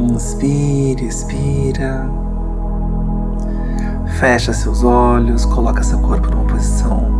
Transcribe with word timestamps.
Inspira, 0.00 1.02
expira. 1.02 2.08
Fecha 4.18 4.52
seus 4.52 4.82
olhos, 4.82 5.44
coloca 5.44 5.82
seu 5.82 5.98
corpo 5.98 6.30
numa 6.30 6.44
posição 6.44 7.10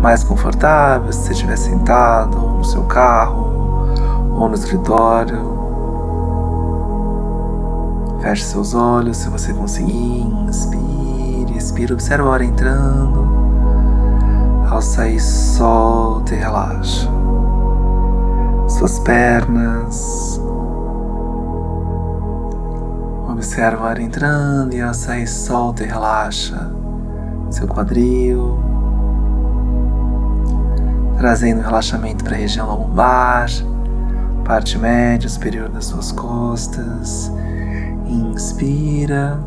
mais 0.00 0.22
confortável, 0.22 1.12
se 1.12 1.20
você 1.20 1.32
estiver 1.32 1.56
sentado 1.56 2.38
no 2.38 2.64
seu 2.64 2.84
carro 2.84 3.88
ou 4.32 4.48
no 4.48 4.54
escritório. 4.54 5.56
Feche 8.20 8.44
seus 8.44 8.74
olhos 8.74 9.16
se 9.18 9.28
você 9.28 9.52
conseguir. 9.52 10.22
Inspire, 10.48 11.56
expira. 11.56 11.94
Observa 11.94 12.28
a 12.28 12.32
hora 12.32 12.44
entrando. 12.44 13.26
Ao 14.70 14.80
sair, 14.80 15.20
solta 15.20 16.34
e 16.34 16.38
relaxa. 16.38 17.10
Suas 18.68 18.98
pernas 19.00 20.25
Observa 23.56 23.84
o 23.84 23.86
ar 23.86 23.98
entrando 23.98 24.74
e 24.74 24.82
ao 24.82 24.92
sair, 24.92 25.26
solta 25.26 25.82
e 25.82 25.86
relaxa. 25.86 26.70
Seu 27.50 27.66
quadril 27.66 28.58
trazendo 31.16 31.62
relaxamento 31.62 32.22
para 32.22 32.34
a 32.34 32.38
região 32.38 32.68
lombar, 32.68 33.48
parte 34.44 34.76
média 34.76 35.26
superior 35.26 35.70
das 35.70 35.86
suas 35.86 36.12
costas. 36.12 37.32
Inspira 38.06 39.40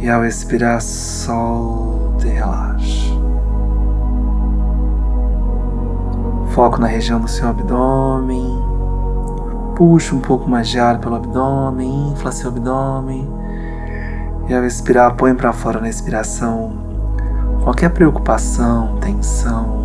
e 0.00 0.10
ao 0.10 0.24
expirar, 0.24 0.82
solta 0.82 2.26
e 2.26 2.30
relaxa. 2.30 3.12
Foco 6.48 6.80
na 6.80 6.88
região 6.88 7.20
do 7.20 7.28
seu 7.28 7.46
abdômen. 7.46 8.71
Puxa 9.76 10.14
um 10.14 10.20
pouco 10.20 10.48
mais 10.48 10.68
de 10.68 10.78
ar 10.78 10.98
pelo 10.98 11.16
abdômen, 11.16 12.12
infla 12.12 12.30
seu 12.30 12.48
abdômen. 12.48 13.28
E 14.48 14.54
ao 14.54 14.64
expirar, 14.64 15.14
põe 15.16 15.34
para 15.34 15.52
fora 15.52 15.80
na 15.80 15.88
expiração 15.88 16.82
qualquer 17.62 17.90
preocupação, 17.90 18.98
tensão, 19.00 19.82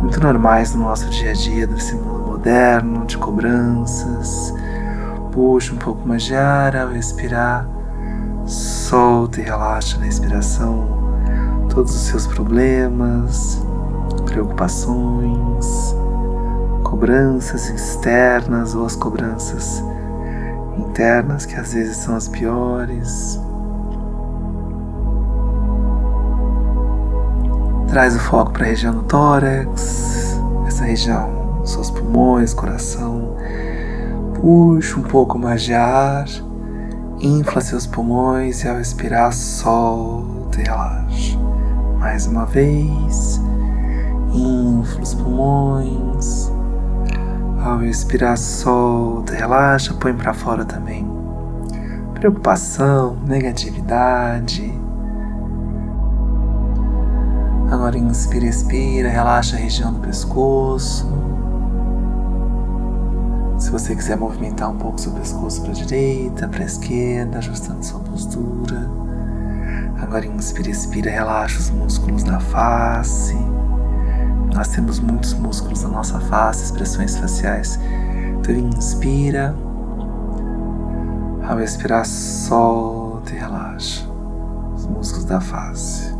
muito 0.00 0.20
normais 0.20 0.74
no 0.74 0.84
nosso 0.84 1.08
dia 1.10 1.30
a 1.30 1.34
dia, 1.34 1.66
desse 1.66 1.94
mundo 1.94 2.30
moderno, 2.30 3.04
de 3.04 3.18
cobranças. 3.18 4.54
Puxa 5.32 5.74
um 5.74 5.76
pouco 5.76 6.06
mais 6.06 6.22
de 6.22 6.34
ar 6.34 6.76
ao 6.76 6.88
respirar, 6.88 7.68
solta 8.46 9.40
e 9.40 9.44
relaxa 9.44 9.98
na 9.98 10.06
expiração 10.06 10.98
todos 11.68 11.94
os 11.94 12.00
seus 12.02 12.26
problemas, 12.26 13.62
preocupações, 14.24 15.94
cobranças 17.00 17.70
externas 17.70 18.74
ou 18.74 18.84
as 18.84 18.94
cobranças 18.94 19.82
internas 20.76 21.46
que 21.46 21.54
às 21.54 21.72
vezes 21.72 21.96
são 21.96 22.14
as 22.14 22.28
piores. 22.28 23.40
Traz 27.88 28.14
o 28.14 28.18
foco 28.18 28.52
para 28.52 28.64
a 28.64 28.66
região 28.66 28.92
do 28.92 29.02
tórax, 29.04 30.38
essa 30.66 30.84
região, 30.84 31.62
seus 31.64 31.90
pulmões, 31.90 32.52
coração. 32.52 33.34
Puxa 34.34 35.00
um 35.00 35.02
pouco 35.02 35.38
mais 35.38 35.62
de 35.62 35.72
ar, 35.72 36.26
infla 37.18 37.62
seus 37.62 37.86
pulmões 37.86 38.62
e 38.62 38.68
ao 38.68 38.78
expirar, 38.78 39.32
solta 39.32 40.60
e 40.60 40.64
relaxa. 40.64 41.38
Mais 41.98 42.26
uma 42.26 42.44
vez, 42.44 43.40
infla 44.34 45.02
os 45.02 45.14
pulmões. 45.14 46.59
Ao 47.80 47.86
expirar, 47.86 48.36
solta, 48.36 49.32
relaxa, 49.32 49.94
põe 49.94 50.12
para 50.12 50.34
fora 50.34 50.66
também. 50.66 51.10
Preocupação, 52.12 53.16
negatividade, 53.26 54.70
Agora 57.70 57.96
inspira, 57.96 58.44
expira, 58.44 59.08
relaxa 59.08 59.56
a 59.56 59.58
região 59.58 59.94
do 59.94 60.00
pescoço. 60.00 61.08
Se 63.58 63.70
você 63.70 63.96
quiser 63.96 64.18
movimentar 64.18 64.68
um 64.68 64.76
pouco 64.76 65.00
seu 65.00 65.12
pescoço 65.12 65.62
para 65.62 65.70
a 65.70 65.74
direita, 65.74 66.48
para 66.48 66.62
a 66.62 66.66
esquerda, 66.66 67.38
ajustando 67.38 67.82
sua 67.82 68.00
postura. 68.00 68.90
Agora 70.02 70.26
inspira, 70.26 70.68
expira, 70.68 71.10
relaxa 71.10 71.58
os 71.58 71.70
músculos 71.70 72.24
da 72.24 72.40
face. 72.40 73.38
Nós 74.54 74.68
temos 74.68 74.98
muitos 74.98 75.32
músculos 75.34 75.82
na 75.82 75.88
nossa 75.88 76.18
face, 76.20 76.64
expressões 76.64 77.16
faciais. 77.16 77.78
Então 78.38 78.54
inspira. 78.54 79.54
Ao 81.46 81.60
expirar, 81.60 82.06
solta 82.06 83.34
e 83.34 83.38
relaxa 83.38 84.08
os 84.74 84.86
músculos 84.86 85.24
da 85.24 85.40
face. 85.40 86.14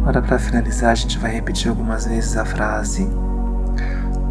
Agora, 0.00 0.22
para 0.22 0.38
finalizar, 0.38 0.92
a 0.92 0.94
gente 0.94 1.18
vai 1.18 1.32
repetir 1.32 1.68
algumas 1.68 2.06
vezes 2.06 2.36
a 2.36 2.44
frase: 2.44 3.08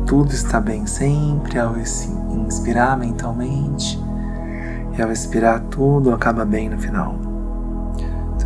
Tudo 0.05 0.31
está 0.31 0.59
bem 0.59 0.85
sempre, 0.85 1.59
ao 1.59 1.75
inspirar 1.77 2.97
mentalmente, 2.97 3.99
e 4.97 5.01
ao 5.01 5.11
expirar, 5.11 5.59
tudo 5.69 6.13
acaba 6.13 6.45
bem 6.45 6.69
no 6.69 6.77
final. 6.77 7.24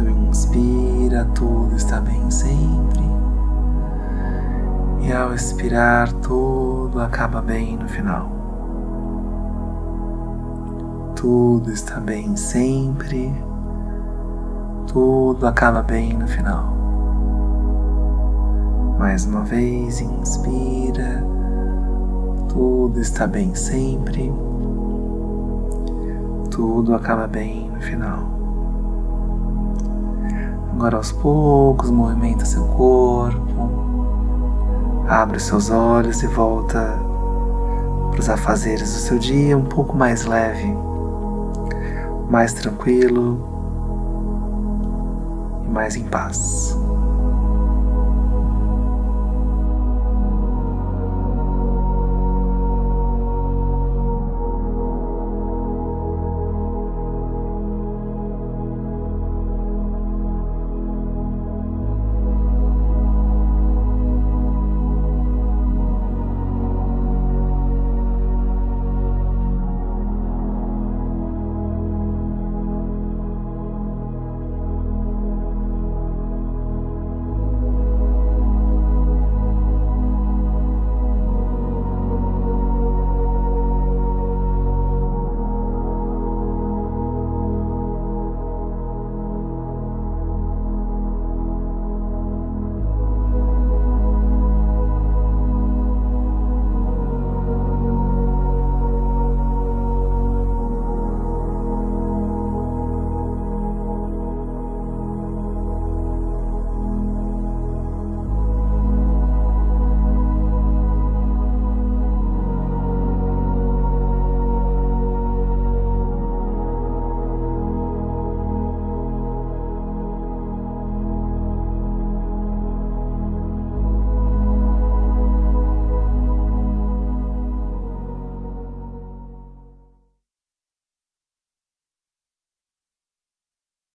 Inspira, 0.07 1.25
tudo 1.33 1.75
está 1.75 1.99
bem 1.99 2.29
sempre, 2.31 3.01
e 5.01 5.11
ao 5.11 5.33
expirar, 5.33 6.11
tudo 6.13 7.01
acaba 7.01 7.41
bem 7.41 7.77
no 7.77 7.87
final. 7.87 8.29
Tudo 11.15 11.71
está 11.71 11.99
bem 11.99 12.37
sempre, 12.37 13.33
tudo 14.87 15.45
acaba 15.47 15.81
bem 15.81 16.17
no 16.17 16.27
final. 16.27 16.73
Mais 18.97 19.25
uma 19.25 19.43
vez, 19.43 20.01
inspira. 20.01 21.23
Tudo 22.49 22.99
está 22.99 23.25
bem 23.25 23.55
sempre. 23.55 24.33
Tudo 26.51 26.93
acaba 26.93 27.27
bem 27.27 27.69
no 27.69 27.79
final. 27.79 28.38
Agora, 30.79 30.95
aos 30.95 31.11
poucos, 31.11 31.91
movimenta 31.91 32.45
seu 32.45 32.63
corpo. 32.63 33.69
Abre 35.09 35.35
os 35.35 35.43
seus 35.43 35.69
olhos 35.69 36.23
e 36.23 36.27
volta 36.27 36.97
para 38.09 38.19
os 38.21 38.29
afazeres 38.29 38.93
do 38.93 38.99
seu 38.99 39.19
dia 39.19 39.57
um 39.57 39.65
pouco 39.65 39.93
mais 39.93 40.23
leve, 40.23 40.73
mais 42.29 42.53
tranquilo 42.53 43.45
e 45.65 45.67
mais 45.67 45.97
em 45.97 46.05
paz. 46.05 46.79